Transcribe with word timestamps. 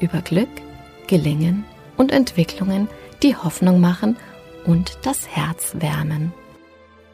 über 0.00 0.20
Glück, 0.22 0.48
Gelingen 1.06 1.64
und 1.96 2.12
Entwicklungen, 2.12 2.88
die 3.22 3.36
Hoffnung 3.36 3.80
machen 3.80 4.16
und 4.64 4.98
das 5.02 5.28
Herz 5.28 5.74
wärmen. 5.78 6.32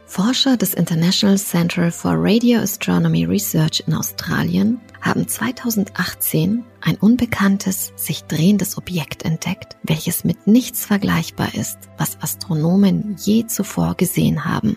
Forscher 0.07 0.57
des 0.57 0.75
International 0.75 1.39
Center 1.39 1.91
for 1.91 2.13
Radio 2.17 2.61
Astronomy 2.61 3.25
Research 3.25 3.83
in 3.87 3.95
Australien 3.95 4.81
haben 5.01 5.27
2018 5.27 6.65
ein 6.83 6.97
unbekanntes, 6.97 7.93
sich 7.97 8.25
drehendes 8.25 8.79
Objekt 8.79 9.25
entdeckt, 9.25 9.77
welches 9.83 10.25
mit 10.25 10.47
nichts 10.47 10.85
vergleichbar 10.85 11.55
ist, 11.55 11.79
was 11.99 12.19
Astronomen 12.21 13.17
je 13.19 13.47
zuvor 13.47 13.97
gesehen 13.97 14.45
haben. 14.45 14.77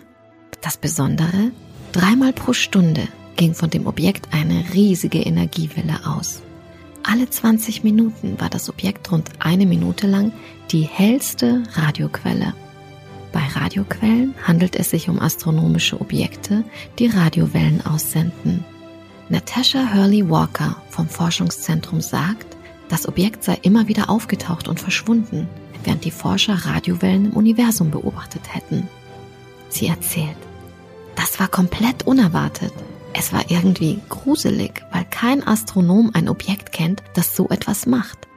Das 0.60 0.76
Besondere, 0.76 1.52
dreimal 1.92 2.32
pro 2.32 2.52
Stunde 2.52 3.06
ging 3.36 3.54
von 3.54 3.70
dem 3.70 3.86
Objekt 3.86 4.28
eine 4.32 4.64
riesige 4.74 5.20
Energiewelle 5.20 6.00
aus. 6.04 6.42
Alle 7.10 7.28
20 7.28 7.84
Minuten 7.84 8.38
war 8.38 8.50
das 8.50 8.68
Objekt 8.68 9.10
rund 9.10 9.30
eine 9.38 9.66
Minute 9.66 10.06
lang 10.06 10.32
die 10.70 10.82
hellste 10.82 11.62
Radioquelle 11.72 12.52
bei 13.32 13.40
Radioquellen 13.40 14.34
handelt 14.42 14.74
es 14.76 14.90
sich 14.90 15.08
um 15.08 15.20
astronomische 15.20 16.00
Objekte, 16.00 16.64
die 16.98 17.06
Radiowellen 17.06 17.84
aussenden. 17.84 18.64
Natasha 19.28 19.92
Hurley 19.92 20.28
Walker 20.28 20.76
vom 20.90 21.08
Forschungszentrum 21.08 22.00
sagt, 22.00 22.56
das 22.88 23.06
Objekt 23.06 23.44
sei 23.44 23.58
immer 23.62 23.86
wieder 23.86 24.08
aufgetaucht 24.08 24.66
und 24.66 24.80
verschwunden, 24.80 25.46
während 25.84 26.04
die 26.04 26.10
Forscher 26.10 26.54
Radiowellen 26.54 27.26
im 27.26 27.32
Universum 27.32 27.90
beobachtet 27.90 28.54
hätten. 28.54 28.88
Sie 29.68 29.86
erzählt, 29.86 30.36
das 31.14 31.38
war 31.38 31.48
komplett 31.48 32.06
unerwartet. 32.06 32.72
Es 33.18 33.32
war 33.32 33.50
irgendwie 33.50 34.00
gruselig, 34.08 34.84
weil 34.92 35.04
kein 35.04 35.46
Astronom 35.46 36.12
ein 36.14 36.28
Objekt 36.28 36.72
kennt, 36.72 37.02
das 37.14 37.34
so 37.34 37.48
etwas 37.48 37.86
macht 37.86 38.28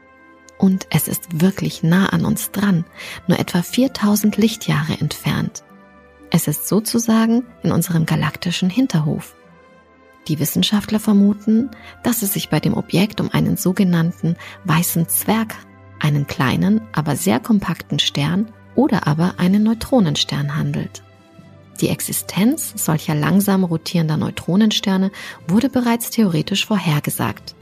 und 0.61 0.85
es 0.91 1.07
ist 1.07 1.41
wirklich 1.41 1.81
nah 1.81 2.09
an 2.09 2.23
uns 2.23 2.51
dran, 2.51 2.85
nur 3.27 3.39
etwa 3.39 3.63
4000 3.63 4.37
Lichtjahre 4.37 4.93
entfernt. 4.99 5.63
Es 6.29 6.47
ist 6.47 6.67
sozusagen 6.67 7.43
in 7.63 7.71
unserem 7.71 8.05
galaktischen 8.05 8.69
Hinterhof. 8.69 9.35
Die 10.27 10.39
Wissenschaftler 10.39 10.99
vermuten, 10.99 11.71
dass 12.03 12.21
es 12.21 12.33
sich 12.33 12.49
bei 12.49 12.59
dem 12.59 12.75
Objekt 12.75 13.19
um 13.19 13.31
einen 13.31 13.57
sogenannten 13.57 14.35
weißen 14.65 15.09
Zwerg, 15.09 15.55
einen 15.99 16.27
kleinen, 16.27 16.81
aber 16.93 17.15
sehr 17.15 17.39
kompakten 17.39 17.97
Stern 17.97 18.51
oder 18.75 19.07
aber 19.07 19.39
einen 19.39 19.63
Neutronenstern 19.63 20.55
handelt. 20.55 21.01
Die 21.81 21.89
Existenz 21.89 22.73
solcher 22.75 23.15
langsam 23.15 23.63
rotierender 23.63 24.15
Neutronensterne 24.15 25.11
wurde 25.47 25.67
bereits 25.67 26.11
theoretisch 26.11 26.65
vorhergesagt. 26.67 27.55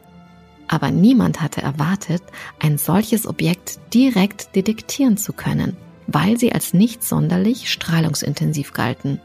Aber 0.67 0.91
niemand 0.91 1.41
hatte 1.41 1.61
erwartet, 1.61 2.21
ein 2.59 2.77
solches 2.77 3.25
Objekt 3.25 3.79
direkt 3.93 4.55
detektieren 4.55 5.17
zu 5.17 5.33
können, 5.33 5.77
weil 6.05 6.37
sie 6.37 6.51
als 6.51 6.73
nicht 6.73 7.03
sonderlich 7.03 7.71
strahlungsintensiv 7.71 8.73
galten. 8.73 9.21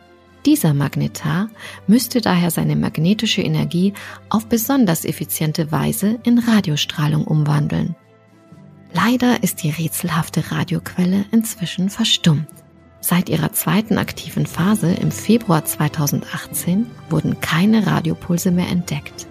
Dieser 0.47 0.75
Magnetar 0.75 1.49
müsste 1.87 2.21
daher 2.21 2.50
seine 2.50 2.76
magnetische 2.76 3.43
Energie 3.43 3.94
auf 4.28 4.47
besonders 4.47 5.05
effiziente 5.05 5.72
Weise 5.72 6.21
in 6.22 6.38
Radiostrahlung 6.38 7.25
umwandeln. 7.25 7.97
Leider 8.93 9.43
ist 9.43 9.62
die 9.62 9.71
rätselhafte 9.71 10.53
Radioquelle 10.53 11.25
inzwischen 11.32 11.91
verstummt. 11.91 12.63
Seit 13.06 13.28
ihrer 13.28 13.53
zweiten 13.53 13.98
aktiven 13.98 14.47
Phase 14.47 14.91
im 14.91 15.10
Februar 15.10 15.62
2018 15.62 16.87
wurden 17.10 17.38
keine 17.38 17.87
Radiopulse 17.87 18.50
mehr 18.50 18.70
entdeckt. 18.70 19.26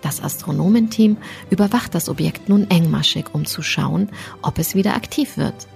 Das 0.00 0.22
Astronomenteam 0.22 1.18
überwacht 1.50 1.94
das 1.94 2.08
Objekt 2.08 2.48
nun 2.48 2.70
engmaschig, 2.70 3.26
um 3.34 3.44
zu 3.44 3.60
schauen, 3.60 4.08
ob 4.40 4.58
es 4.58 4.74
wieder 4.74 4.94
aktiv 4.94 5.36
wird. 5.36 5.68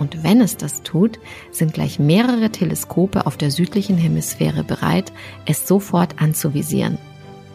Und 0.00 0.24
wenn 0.24 0.40
es 0.40 0.56
das 0.56 0.82
tut, 0.82 1.20
sind 1.52 1.74
gleich 1.74 2.00
mehrere 2.00 2.50
Teleskope 2.50 3.24
auf 3.26 3.36
der 3.36 3.52
südlichen 3.52 3.96
Hemisphäre 3.96 4.64
bereit, 4.64 5.12
es 5.46 5.68
sofort 5.68 6.20
anzuvisieren. 6.20 6.98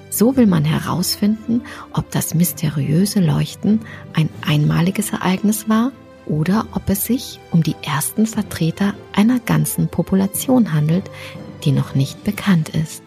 So 0.09 0.37
will 0.37 0.47
man 0.47 0.63
herausfinden, 0.63 1.63
ob 1.91 2.09
das 2.11 2.33
mysteriöse 2.35 3.19
Leuchten 3.19 3.81
ein 4.13 4.29
einmaliges 4.47 5.11
Ereignis 5.11 5.67
war 5.67 5.91
oder 6.29 6.67
ob 6.73 6.89
es 6.89 7.05
sich 7.05 7.39
um 7.51 7.63
die 7.63 7.75
ersten 7.83 8.25
Vertreter 8.25 8.93
einer 9.13 9.39
ganzen 9.39 9.87
Population 9.87 10.73
handelt, 10.73 11.09
die 11.63 11.71
noch 11.71 11.95
nicht 11.95 12.23
bekannt 12.23 12.69
ist. 12.69 13.03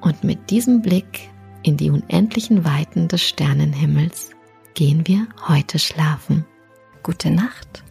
Und 0.00 0.24
mit 0.24 0.50
diesem 0.50 0.82
Blick 0.82 1.30
in 1.62 1.76
die 1.76 1.90
unendlichen 1.90 2.64
Weiten 2.64 3.08
des 3.08 3.22
Sternenhimmels 3.22 4.30
gehen 4.74 5.06
wir 5.06 5.26
heute 5.48 5.78
schlafen. 5.78 6.44
Gute 7.02 7.30
Nacht, 7.30 7.82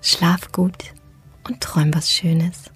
schlaf 0.00 0.52
gut 0.52 0.94
und 1.46 1.60
träum 1.60 1.92
was 1.94 2.10
Schönes. 2.10 2.70